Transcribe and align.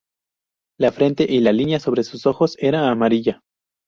La 0.79 0.91
frente 0.91 1.27
y 1.31 1.41
la 1.41 1.51
línea 1.51 1.79
sobre 1.79 2.03
sus 2.03 2.25
ojos 2.25 2.55
era 2.57 2.89
amarilla. 2.89 3.43